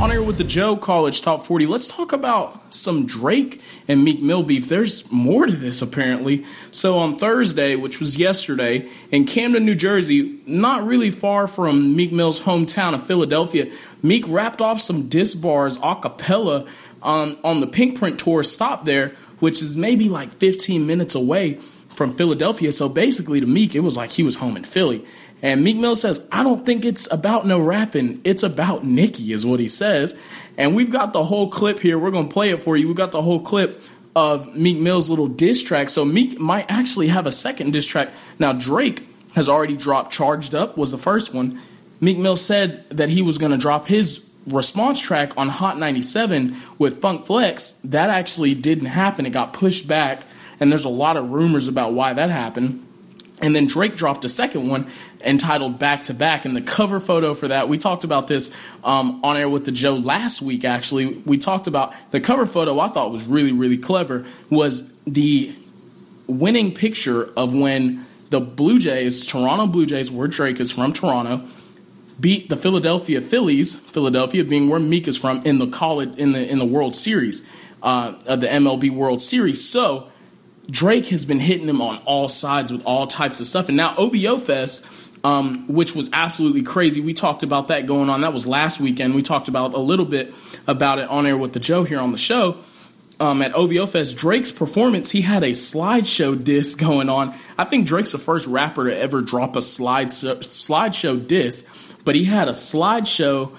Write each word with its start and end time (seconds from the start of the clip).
On 0.00 0.10
air 0.10 0.22
with 0.22 0.38
the 0.38 0.44
Joe 0.44 0.76
College 0.76 1.22
Top 1.22 1.42
40. 1.42 1.66
Let's 1.66 1.88
talk 1.88 2.12
about 2.12 2.74
some 2.74 3.06
Drake 3.06 3.62
and 3.88 4.04
Meek 4.04 4.20
Mill 4.20 4.42
beef. 4.42 4.68
There's 4.68 5.10
more 5.10 5.46
to 5.46 5.52
this 5.52 5.80
apparently. 5.80 6.44
So 6.70 6.98
on 6.98 7.16
Thursday, 7.16 7.76
which 7.76 8.00
was 8.00 8.18
yesterday, 8.18 8.88
in 9.10 9.24
Camden, 9.24 9.64
New 9.64 9.74
Jersey, 9.74 10.40
not 10.46 10.84
really 10.84 11.10
far 11.10 11.46
from 11.46 11.96
Meek 11.96 12.12
Mill's 12.12 12.40
hometown 12.40 12.92
of 12.92 13.06
Philadelphia, 13.06 13.70
Meek 14.02 14.28
rapped 14.28 14.60
off 14.60 14.80
some 14.80 15.08
diss 15.08 15.34
bars 15.34 15.78
a 15.82 15.94
cappella 15.94 16.66
on, 17.00 17.38
on 17.42 17.60
the 17.60 17.66
Pinkprint 17.66 18.18
tour 18.18 18.42
stop 18.42 18.84
there, 18.84 19.14
which 19.38 19.62
is 19.62 19.76
maybe 19.76 20.08
like 20.08 20.30
15 20.34 20.86
minutes 20.86 21.14
away 21.14 21.58
from 21.94 22.12
Philadelphia. 22.12 22.72
So 22.72 22.88
basically 22.88 23.40
to 23.40 23.46
Meek, 23.46 23.74
it 23.74 23.80
was 23.80 23.96
like 23.96 24.12
he 24.12 24.22
was 24.22 24.36
home 24.36 24.56
in 24.56 24.64
Philly. 24.64 25.04
And 25.42 25.62
Meek 25.62 25.76
Mill 25.76 25.94
says, 25.94 26.26
I 26.32 26.42
don't 26.42 26.64
think 26.64 26.84
it's 26.84 27.10
about 27.12 27.46
no 27.46 27.58
rapping. 27.60 28.20
It's 28.24 28.42
about 28.42 28.84
Nicki, 28.84 29.32
is 29.32 29.44
what 29.46 29.60
he 29.60 29.68
says. 29.68 30.16
And 30.56 30.74
we've 30.74 30.90
got 30.90 31.12
the 31.12 31.24
whole 31.24 31.50
clip 31.50 31.80
here. 31.80 31.98
We're 31.98 32.10
going 32.10 32.28
to 32.28 32.32
play 32.32 32.50
it 32.50 32.60
for 32.60 32.76
you. 32.76 32.86
We've 32.86 32.96
got 32.96 33.12
the 33.12 33.22
whole 33.22 33.40
clip 33.40 33.82
of 34.16 34.54
Meek 34.54 34.78
Mill's 34.78 35.10
little 35.10 35.26
diss 35.26 35.62
track. 35.62 35.88
So 35.88 36.04
Meek 36.04 36.38
might 36.38 36.66
actually 36.68 37.08
have 37.08 37.26
a 37.26 37.32
second 37.32 37.72
diss 37.72 37.86
track. 37.86 38.12
Now, 38.38 38.52
Drake 38.52 39.06
has 39.34 39.48
already 39.48 39.76
dropped 39.76 40.12
Charged 40.12 40.54
Up, 40.54 40.76
was 40.76 40.90
the 40.90 40.98
first 40.98 41.34
one. 41.34 41.60
Meek 42.00 42.18
Mill 42.18 42.36
said 42.36 42.88
that 42.90 43.08
he 43.10 43.22
was 43.22 43.38
going 43.38 43.52
to 43.52 43.58
drop 43.58 43.86
his 43.86 44.24
response 44.46 45.00
track 45.00 45.36
on 45.36 45.48
Hot 45.48 45.78
97 45.78 46.56
with 46.78 47.00
Funk 47.00 47.24
Flex. 47.26 47.72
That 47.84 48.10
actually 48.10 48.54
didn't 48.54 48.86
happen. 48.86 49.26
It 49.26 49.30
got 49.30 49.52
pushed 49.52 49.88
back. 49.88 50.24
And 50.60 50.70
there's 50.70 50.84
a 50.84 50.90
lot 50.90 51.16
of 51.16 51.30
rumors 51.30 51.66
about 51.66 51.92
why 51.92 52.12
that 52.12 52.30
happened. 52.30 52.86
And 53.40 53.54
then 53.54 53.66
Drake 53.66 53.96
dropped 53.96 54.24
a 54.24 54.28
second 54.28 54.68
one 54.68 54.86
entitled 55.20 55.78
Back 55.78 56.04
to 56.04 56.14
Back. 56.14 56.44
And 56.44 56.54
the 56.54 56.62
cover 56.62 57.00
photo 57.00 57.34
for 57.34 57.48
that, 57.48 57.68
we 57.68 57.78
talked 57.78 58.04
about 58.04 58.28
this 58.28 58.54
um, 58.84 59.24
on 59.24 59.36
air 59.36 59.48
with 59.48 59.64
the 59.64 59.72
Joe 59.72 59.96
last 59.96 60.40
week, 60.40 60.64
actually. 60.64 61.18
We 61.26 61.38
talked 61.38 61.66
about 61.66 61.92
the 62.10 62.20
cover 62.20 62.46
photo 62.46 62.78
I 62.78 62.88
thought 62.88 63.10
was 63.10 63.26
really, 63.26 63.52
really 63.52 63.78
clever, 63.78 64.24
was 64.50 64.92
the 65.04 65.54
winning 66.26 66.72
picture 66.72 67.24
of 67.36 67.52
when 67.52 68.06
the 68.30 68.40
Blue 68.40 68.78
Jays, 68.78 69.26
Toronto 69.26 69.66
Blue 69.66 69.86
Jays, 69.86 70.10
where 70.10 70.28
Drake 70.28 70.60
is 70.60 70.70
from 70.70 70.92
Toronto, 70.92 71.46
beat 72.18 72.48
the 72.48 72.56
Philadelphia 72.56 73.20
Phillies, 73.20 73.76
Philadelphia 73.76 74.44
being 74.44 74.68
where 74.68 74.80
Meek 74.80 75.08
is 75.08 75.18
from, 75.18 75.42
in 75.44 75.58
the 75.58 75.66
college 75.66 76.16
in 76.16 76.32
the 76.32 76.48
in 76.48 76.58
the 76.58 76.64
World 76.64 76.94
Series, 76.94 77.46
uh, 77.82 78.14
of 78.26 78.40
the 78.40 78.46
MLB 78.46 78.90
World 78.90 79.20
Series. 79.20 79.68
So 79.68 80.08
Drake 80.70 81.06
has 81.06 81.26
been 81.26 81.40
hitting 81.40 81.68
him 81.68 81.80
on 81.80 81.98
all 82.04 82.28
sides 82.28 82.72
with 82.72 82.84
all 82.84 83.06
types 83.06 83.40
of 83.40 83.46
stuff. 83.46 83.68
And 83.68 83.76
now 83.76 83.94
OVO 83.96 84.38
Fest, 84.38 84.86
um, 85.22 85.66
which 85.66 85.94
was 85.94 86.10
absolutely 86.12 86.62
crazy. 86.62 87.00
We 87.00 87.14
talked 87.14 87.42
about 87.42 87.68
that 87.68 87.86
going 87.86 88.10
on. 88.10 88.22
That 88.22 88.32
was 88.32 88.46
last 88.46 88.80
weekend. 88.80 89.14
We 89.14 89.22
talked 89.22 89.48
about 89.48 89.74
a 89.74 89.78
little 89.78 90.06
bit 90.06 90.34
about 90.66 90.98
it 90.98 91.08
on 91.08 91.26
air 91.26 91.36
with 91.36 91.52
the 91.52 91.60
Joe 91.60 91.84
here 91.84 92.00
on 92.00 92.10
the 92.10 92.18
show. 92.18 92.58
Um, 93.20 93.42
at 93.42 93.54
OVO 93.54 93.86
Fest, 93.86 94.16
Drake's 94.16 94.50
performance, 94.50 95.12
he 95.12 95.22
had 95.22 95.44
a 95.44 95.50
slideshow 95.50 96.42
disc 96.42 96.78
going 96.80 97.08
on. 97.08 97.34
I 97.56 97.64
think 97.64 97.86
Drake's 97.86 98.12
the 98.12 98.18
first 98.18 98.46
rapper 98.46 98.88
to 98.88 98.96
ever 98.96 99.20
drop 99.20 99.56
a 99.56 99.62
slide 99.62 100.08
slideshow 100.08 101.24
disc, 101.26 101.64
but 102.04 102.14
he 102.14 102.24
had 102.24 102.48
a 102.48 102.52
slideshow 102.52 103.52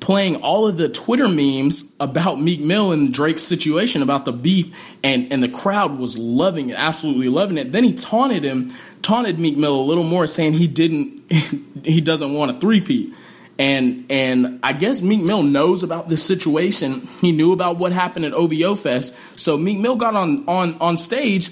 playing 0.00 0.36
all 0.36 0.66
of 0.66 0.78
the 0.78 0.88
Twitter 0.88 1.28
memes 1.28 1.92
about 2.00 2.40
Meek 2.40 2.60
Mill 2.60 2.90
and 2.90 3.12
Drake's 3.12 3.42
situation 3.42 4.02
about 4.02 4.24
the 4.24 4.32
beef, 4.32 4.74
and 5.04 5.32
and 5.32 5.42
the 5.42 5.48
crowd 5.48 5.98
was 5.98 6.18
loving 6.18 6.70
it, 6.70 6.76
absolutely 6.76 7.28
loving 7.28 7.58
it. 7.58 7.72
Then 7.72 7.84
he 7.84 7.94
taunted 7.94 8.42
him, 8.42 8.74
taunted 9.02 9.38
Meek 9.38 9.56
Mill 9.56 9.74
a 9.74 9.82
little 9.82 10.04
more, 10.04 10.26
saying 10.26 10.54
he 10.54 10.66
didn't, 10.66 11.22
he 11.84 12.00
doesn't 12.00 12.32
want 12.32 12.50
a 12.50 12.60
three-peat. 12.60 13.14
And 13.58 14.06
and 14.08 14.58
I 14.62 14.72
guess 14.72 15.02
Meek 15.02 15.20
Mill 15.20 15.42
knows 15.42 15.82
about 15.82 16.08
this 16.08 16.24
situation. 16.24 17.06
He 17.20 17.30
knew 17.30 17.52
about 17.52 17.76
what 17.78 17.92
happened 17.92 18.24
at 18.24 18.32
OVO 18.32 18.74
Fest. 18.74 19.14
So 19.36 19.58
Meek 19.58 19.78
Mill 19.78 19.96
got 19.96 20.16
on 20.16 20.48
on 20.48 20.76
on 20.80 20.96
stage 20.96 21.50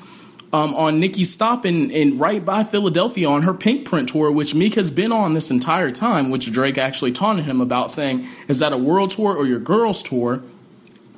um, 0.52 0.74
on 0.74 0.98
Nicki 0.98 1.25
Stop 1.25 1.66
in, 1.66 1.91
in 1.91 2.19
right 2.19 2.44
by 2.44 2.64
Philadelphia 2.64 3.28
on 3.28 3.42
her 3.42 3.53
Pinkprint 3.53 4.09
tour, 4.09 4.31
which 4.32 4.54
Meek 4.54 4.75
has 4.75 4.91
been 4.91 5.12
on 5.12 5.34
this 5.34 5.50
entire 5.50 5.91
time, 5.91 6.31
which 6.31 6.50
Drake 6.50 6.78
actually 6.78 7.12
taunted 7.12 7.44
him 7.44 7.60
about, 7.60 7.91
saying, 7.91 8.26
"Is 8.48 8.59
that 8.60 8.72
a 8.72 8.78
world 8.78 9.10
tour 9.10 9.34
or 9.36 9.47
your 9.47 9.60
girls 9.60 10.03
tour?" 10.03 10.42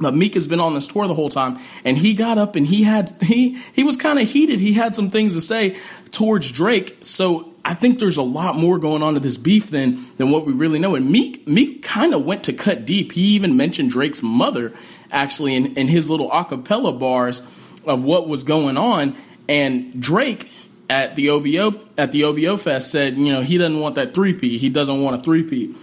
But 0.00 0.14
Meek 0.14 0.34
has 0.34 0.48
been 0.48 0.60
on 0.60 0.74
this 0.74 0.86
tour 0.86 1.06
the 1.06 1.14
whole 1.14 1.28
time, 1.28 1.58
and 1.84 1.98
he 1.98 2.14
got 2.14 2.38
up 2.38 2.56
and 2.56 2.66
he 2.66 2.84
had 2.84 3.12
he 3.22 3.60
he 3.72 3.84
was 3.84 3.96
kind 3.96 4.18
of 4.18 4.28
heated. 4.28 4.58
He 4.58 4.72
had 4.72 4.96
some 4.96 5.10
things 5.10 5.34
to 5.34 5.40
say 5.40 5.76
towards 6.10 6.50
Drake. 6.50 6.98
So 7.02 7.52
I 7.64 7.74
think 7.74 7.98
there's 7.98 8.16
a 8.16 8.22
lot 8.22 8.56
more 8.56 8.78
going 8.78 9.02
on 9.02 9.14
to 9.14 9.20
this 9.20 9.36
beef 9.36 9.70
than 9.70 10.04
than 10.16 10.30
what 10.30 10.46
we 10.46 10.52
really 10.52 10.78
know. 10.78 10.94
And 10.96 11.10
Meek 11.10 11.46
Meek 11.46 11.82
kind 11.82 12.14
of 12.14 12.24
went 12.24 12.42
to 12.44 12.52
cut 12.52 12.84
deep. 12.84 13.12
He 13.12 13.22
even 13.34 13.56
mentioned 13.56 13.90
Drake's 13.90 14.22
mother 14.22 14.72
actually 15.12 15.54
in, 15.54 15.76
in 15.76 15.88
his 15.88 16.08
little 16.08 16.30
acapella 16.30 16.98
bars 16.98 17.42
of 17.84 18.04
what 18.04 18.28
was 18.28 18.42
going 18.44 18.76
on. 18.76 19.16
And 19.48 20.00
Drake 20.00 20.50
at 20.88 21.16
the 21.16 21.30
OVO 21.30 21.80
at 21.96 22.12
the 22.12 22.24
OVO 22.24 22.56
Fest 22.56 22.90
said, 22.90 23.16
you 23.16 23.32
know, 23.32 23.42
he 23.42 23.58
doesn't 23.58 23.80
want 23.80 23.94
that 23.94 24.14
three 24.14 24.34
P. 24.34 24.58
He 24.58 24.68
doesn't 24.68 25.00
want 25.00 25.16
a 25.16 25.22
three 25.22 25.42
P. 25.42 25.74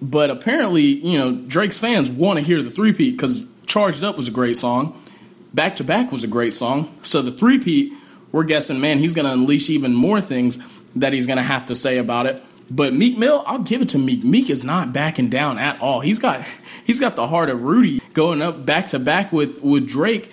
But 0.00 0.30
apparently, 0.30 0.82
you 0.82 1.18
know, 1.18 1.32
Drake's 1.32 1.78
fans 1.78 2.10
want 2.10 2.38
to 2.38 2.44
hear 2.44 2.62
the 2.62 2.70
three 2.70 2.92
P 2.92 3.10
because 3.12 3.44
Charged 3.66 4.02
Up 4.02 4.16
was 4.16 4.28
a 4.28 4.32
great 4.32 4.56
song. 4.56 5.00
Back 5.54 5.76
to 5.76 5.84
Back 5.84 6.10
was 6.10 6.24
a 6.24 6.28
great 6.28 6.54
song. 6.54 6.92
So 7.02 7.22
the 7.22 7.30
three 7.30 7.58
P, 7.58 7.96
we're 8.32 8.44
guessing, 8.44 8.80
man, 8.80 8.98
he's 8.98 9.12
going 9.12 9.26
to 9.26 9.32
unleash 9.32 9.68
even 9.68 9.94
more 9.94 10.20
things 10.20 10.58
that 10.96 11.12
he's 11.12 11.26
going 11.26 11.36
to 11.36 11.42
have 11.42 11.66
to 11.66 11.74
say 11.74 11.98
about 11.98 12.26
it. 12.26 12.42
But 12.70 12.94
Meek 12.94 13.18
Mill, 13.18 13.44
I'll 13.46 13.58
give 13.58 13.82
it 13.82 13.90
to 13.90 13.98
Meek. 13.98 14.24
Meek 14.24 14.48
is 14.48 14.64
not 14.64 14.92
backing 14.92 15.28
down 15.28 15.58
at 15.58 15.80
all. 15.80 16.00
He's 16.00 16.18
got 16.18 16.44
he's 16.84 17.00
got 17.00 17.16
the 17.16 17.26
heart 17.26 17.50
of 17.50 17.64
Rudy 17.64 18.00
going 18.14 18.40
up 18.40 18.64
back 18.64 18.88
to 18.88 18.98
back 18.98 19.32
with 19.32 19.60
with 19.60 19.86
Drake 19.86 20.30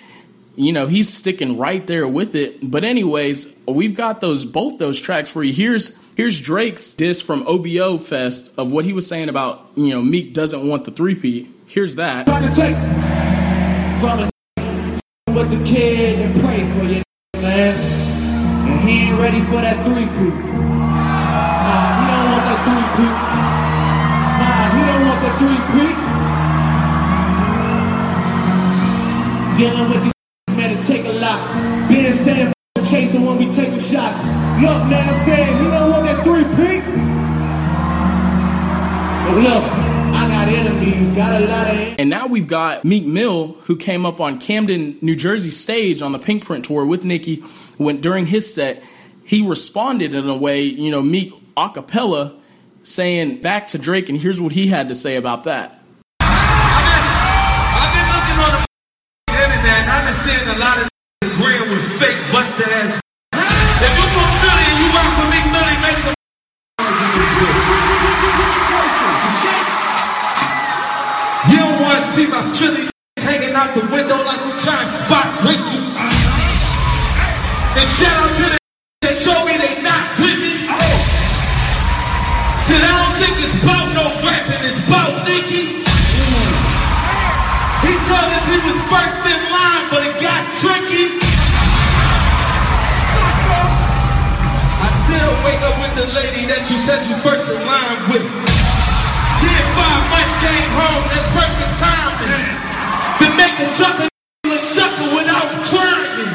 you 0.56 0.72
know 0.72 0.86
he's 0.86 1.12
sticking 1.12 1.56
right 1.56 1.86
there 1.86 2.06
with 2.08 2.34
it. 2.34 2.70
But 2.70 2.84
anyways 2.84 3.46
we've 3.66 3.94
got 3.94 4.20
those 4.20 4.44
both 4.44 4.78
those 4.78 5.00
tracks 5.00 5.32
for 5.32 5.42
you. 5.42 5.52
Here's 5.52 5.96
here's 6.16 6.40
drake's 6.40 6.92
diss 6.94 7.22
from 7.22 7.44
ovo 7.46 7.98
fest 7.98 8.52
of 8.58 8.72
what 8.72 8.84
he 8.84 8.92
was 8.92 9.06
saying 9.06 9.28
about 9.28 9.70
you 9.76 9.90
know 9.90 10.02
meek 10.02 10.34
doesn't 10.34 10.66
want 10.66 10.84
the 10.84 10.90
three-peat. 10.90 11.48
Here's 11.66 11.94
that. 11.96 12.26
Take 12.26 12.76
with 15.34 15.50
the 15.50 15.64
kid 15.64 16.18
and 16.18 16.40
pray 16.40 16.70
for 16.72 16.84
you 16.84 17.02
man. 17.40 17.74
And 18.68 18.88
he 18.88 19.08
ain't 19.08 19.18
ready 19.18 19.40
for 19.42 19.60
that 19.60 19.84
three-peat. 19.86 20.34
Nah 21.66 21.90
he 21.98 22.04
don't 22.10 22.28
want 22.32 22.44
that 22.50 22.60
three-peat. 22.66 23.14
Nah 24.40 24.64
he 24.74 24.80
don't 24.88 25.04
want 25.08 25.20
that 25.24 25.34
three-peat. 25.40 25.96
Dealing 29.58 29.88
with 29.90 30.02
these 30.04 30.19
Ben 31.90 32.12
saying 32.12 32.52
chasing 32.88 33.26
when 33.26 33.36
we 33.36 33.46
taking 33.52 33.80
shots. 33.80 34.18
Look, 34.62 34.86
man, 34.86 35.24
saying 35.24 35.56
he 35.58 35.64
don't 35.64 35.90
want 35.90 36.06
that 36.06 36.22
three 36.22 36.44
peak. 36.44 36.84
But 39.26 39.42
look, 39.42 39.64
I 40.14 40.28
got 40.28 40.48
enemies, 40.48 41.12
got 41.12 41.42
a 41.42 41.46
lot 41.46 41.66
of. 41.68 41.94
And 41.98 42.08
now 42.08 42.26
we've 42.26 42.46
got 42.46 42.84
Meek 42.84 43.06
Mill, 43.06 43.54
who 43.64 43.76
came 43.76 44.06
up 44.06 44.20
on 44.20 44.38
Camden, 44.38 44.98
New 45.00 45.16
Jersey 45.16 45.50
stage 45.50 46.00
on 46.02 46.12
the 46.12 46.18
Pinkprint 46.18 46.64
tour 46.64 46.84
with 46.84 47.04
Nicki. 47.04 47.36
When 47.76 48.00
during 48.00 48.26
his 48.26 48.52
set, 48.52 48.82
he 49.24 49.46
responded 49.46 50.14
in 50.14 50.28
a 50.28 50.36
way, 50.36 50.62
you 50.62 50.90
know, 50.90 51.02
Meek 51.02 51.32
a 51.56 51.70
cappella, 51.70 52.34
saying 52.82 53.42
back 53.42 53.68
to 53.68 53.78
Drake, 53.78 54.08
and 54.08 54.20
here's 54.20 54.40
what 54.40 54.52
he 54.52 54.68
had 54.68 54.88
to 54.88 54.94
say 54.94 55.16
about 55.16 55.44
that. 55.44 55.79
Was 88.70 88.78
first 88.86 89.26
in 89.26 89.42
line, 89.50 89.84
but 89.90 90.06
it 90.06 90.14
got 90.22 90.46
tricky. 90.62 91.18
I 94.78 94.88
still 94.94 95.32
wake 95.42 95.58
up 95.66 95.74
with 95.82 95.90
the 95.98 96.06
lady 96.14 96.46
that 96.46 96.70
you 96.70 96.78
said 96.78 97.02
you 97.10 97.18
first 97.18 97.50
in 97.50 97.58
line 97.66 97.98
with. 98.14 98.22
Yeah, 99.42 99.74
five 99.74 100.02
months 100.14 100.34
came 100.38 100.70
home, 100.70 101.02
that's 101.10 101.30
perfect 101.34 101.74
timing. 101.82 102.46
To 103.18 103.26
make 103.34 103.58
a 103.58 103.66
sucker 103.74 104.06
look 104.46 104.62
sucker 104.62 105.18
without 105.18 105.50
trying. 105.66 106.30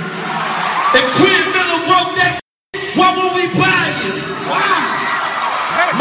If 0.92 1.06
Quentin 1.16 1.48
Miller 1.56 1.82
broke 1.88 2.20
that 2.20 2.44
why 3.00 3.16
would 3.16 3.32
we 3.32 3.48
buy 3.56 3.88
it? 4.12 4.16
Why? 4.52 4.76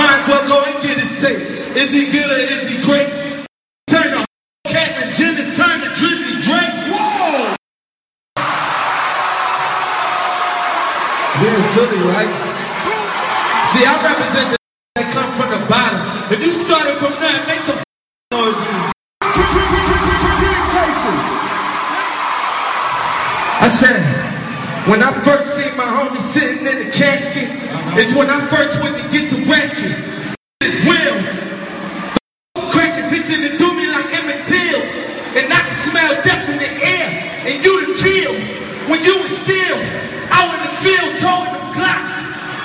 Might 0.03 0.19
as 0.19 0.27
well 0.27 0.43
go 0.51 0.59
and 0.67 0.83
get 0.83 0.99
his 0.99 1.15
tape. 1.23 1.47
Is 1.79 1.95
he 1.95 2.11
good 2.11 2.27
or 2.27 2.43
is 2.43 2.75
he 2.75 2.83
great? 2.83 3.24
Philly, 11.85 12.01
right? 12.09 12.33
See, 13.77 13.85
I 13.85 13.93
represent 14.01 14.49
the 14.53 14.59
that 14.97 15.13
come 15.13 15.29
from 15.37 15.53
the 15.53 15.61
bottom. 15.69 16.01
If 16.33 16.41
you 16.41 16.53
started 16.53 16.97
from 16.97 17.13
there, 17.21 17.37
make 17.45 17.61
some 17.61 17.77
noise. 18.33 18.57
I 23.61 23.69
said, 23.69 24.01
when 24.89 25.03
I 25.03 25.13
first 25.13 25.57
seen 25.57 25.77
my 25.77 25.85
homie 25.85 26.25
sitting 26.25 26.65
in 26.67 26.89
the 26.89 26.91
casket, 26.91 27.53
it's 28.01 28.17
when 28.17 28.31
I 28.31 28.41
first 28.49 28.81
went 28.81 28.97
to 28.97 29.05
get 29.13 29.29
the 29.29 29.45
ratchet. 29.45 29.93
It's 30.65 30.81
real. 30.89 31.21
The 32.55 32.63
crack 32.73 32.97
is 32.97 33.13
itching 33.13 33.59
to 33.59 33.64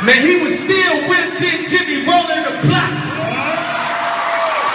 Man, 0.10 0.26
he 0.26 0.42
was 0.42 0.58
still 0.58 0.96
wheelchair 1.06 1.70
Jimmy 1.70 2.02
rolling 2.02 2.42
the 2.42 2.56
block. 2.66 2.92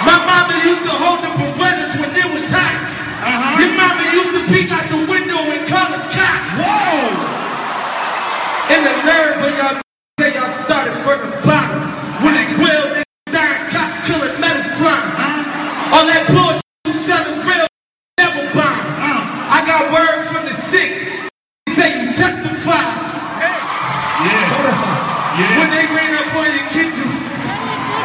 My 0.06 0.14
mama 0.30 0.54
used 0.62 0.86
to 0.86 0.94
hold 0.94 1.26
the 1.26 1.32
Berettas 1.34 1.98
when 1.98 2.14
it 2.14 2.28
was 2.30 2.46
hot. 2.54 2.78
Uh-huh. 3.18 3.58
Your 3.58 3.74
mama 3.74 4.04
used 4.14 4.30
to 4.30 4.42
peek 4.46 4.70
out 4.70 4.86
the 4.86 5.02
window 5.10 5.42
and 5.42 5.66
call 5.66 5.90
the 5.90 5.98
cops. 6.14 6.50
Whoa! 6.54 7.18
And 8.78 8.80
the 8.86 8.94
nerve 9.02 9.42
of 9.42 9.52
y'all 9.58 9.82
say 10.20 10.34
y'all 10.38 10.54
started 10.62 10.94
from 11.02 11.18
the 11.18 11.36
bottom. 11.42 11.63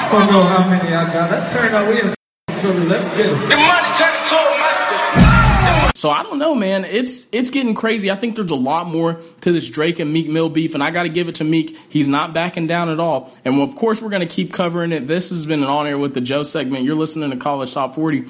I 0.09 0.11
don't 0.11 0.31
know 0.31 0.41
how 0.43 0.67
many 0.67 0.91
I 0.91 1.13
got. 1.13 1.29
Let's 1.29 1.53
turn 1.53 1.71
up. 1.71 1.87
We 1.87 2.01
in 2.01 2.15
Philly. 2.61 2.87
Let's 2.87 3.07
get 3.09 3.27
it. 3.27 3.29
The 3.29 3.57
money 3.57 3.93
turned 3.93 4.25
to 4.25 4.35
a 4.35 4.57
monster. 4.57 5.97
So 5.99 6.09
I 6.09 6.23
don't 6.23 6.39
know, 6.39 6.55
man. 6.55 6.83
It's 6.83 7.27
it's 7.31 7.51
getting 7.51 7.75
crazy. 7.75 8.09
I 8.09 8.15
think 8.15 8.35
there's 8.35 8.49
a 8.49 8.55
lot 8.55 8.87
more 8.87 9.21
to 9.41 9.51
this 9.51 9.69
Drake 9.69 9.99
and 9.99 10.11
Meek 10.11 10.27
Mill 10.27 10.49
beef, 10.49 10.73
and 10.73 10.83
I 10.83 10.89
got 10.89 11.03
to 11.03 11.09
give 11.09 11.27
it 11.27 11.35
to 11.35 11.43
Meek. 11.43 11.77
He's 11.89 12.07
not 12.07 12.33
backing 12.33 12.65
down 12.65 12.89
at 12.89 12.99
all. 12.99 13.31
And 13.45 13.61
of 13.61 13.75
course, 13.75 14.01
we're 14.01 14.09
going 14.09 14.27
to 14.27 14.35
keep 14.35 14.51
covering 14.51 14.93
it. 14.93 15.07
This 15.07 15.29
has 15.29 15.45
been 15.45 15.61
an 15.61 15.69
on 15.69 15.85
air 15.85 15.99
with 15.99 16.15
the 16.15 16.21
Joe 16.21 16.41
segment. 16.41 16.85
You're 16.85 16.95
listening 16.95 17.29
to 17.29 17.37
College 17.37 17.71
Top 17.71 17.93
40. 17.93 18.25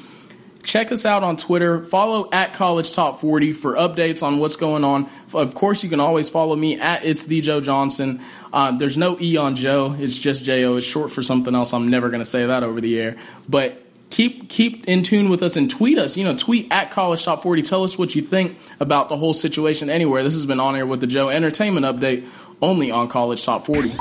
Check 0.70 0.92
us 0.92 1.04
out 1.04 1.24
on 1.24 1.36
Twitter. 1.36 1.82
Follow 1.82 2.30
at 2.32 2.54
College 2.54 2.94
Top 2.94 3.20
40 3.20 3.54
for 3.54 3.74
updates 3.74 4.22
on 4.22 4.38
what's 4.38 4.56
going 4.56 4.84
on. 4.84 5.10
Of 5.34 5.56
course, 5.56 5.84
you 5.84 5.90
can 5.90 6.00
always 6.00 6.30
follow 6.30 6.56
me 6.56 6.80
at 6.80 7.04
It's 7.04 7.24
the 7.26 7.42
Joe 7.42 7.60
Johnson. 7.60 8.22
Uh, 8.54 8.78
there's 8.78 8.96
no 8.96 9.18
E 9.20 9.36
on 9.36 9.56
Joe. 9.56 9.96
It's 9.98 10.20
just 10.20 10.44
J-O. 10.44 10.76
It's 10.76 10.86
short 10.86 11.12
for 11.12 11.24
something 11.24 11.56
else. 11.56 11.74
I'm 11.74 11.90
never 11.90 12.10
going 12.10 12.22
to 12.22 12.30
say 12.30 12.46
that 12.46 12.62
over 12.62 12.82
the 12.82 13.00
air. 13.00 13.18
But 13.48 13.84
keep 14.12 14.48
keep 14.48 14.88
in 14.88 15.02
tune 15.02 15.30
with 15.30 15.42
us 15.42 15.58
and 15.58 15.72
tweet 15.72 15.98
us. 15.98 16.16
You 16.16 16.24
know, 16.24 16.36
tweet 16.36 16.68
at 16.72 16.92
College 16.92 17.26
Top 17.26 17.42
40. 17.42 17.64
Tell 17.64 17.84
us 17.84 17.98
what 17.98 18.14
you 18.14 18.22
think 18.22 18.60
about 18.80 19.10
the 19.10 19.18
whole 19.18 19.34
situation 19.34 19.90
anywhere. 19.90 20.22
This 20.22 20.36
has 20.36 20.46
been 20.46 20.60
On 20.60 20.76
Air 20.76 20.86
with 20.86 21.02
the 21.02 21.08
Joe 21.08 21.30
Entertainment 21.30 21.88
Update 21.88 22.30
only 22.62 22.92
on 22.92 23.08
College 23.08 23.44
Top 23.44 23.66
40. 23.66 23.92